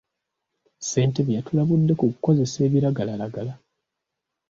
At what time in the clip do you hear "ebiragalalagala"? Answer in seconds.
2.67-3.53